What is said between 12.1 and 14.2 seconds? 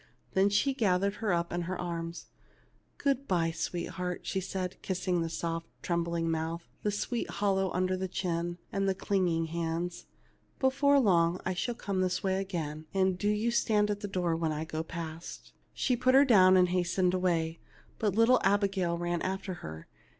way again, and do you stand in the